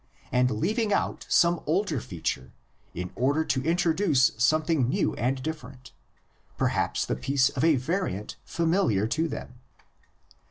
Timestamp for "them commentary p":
9.27-10.33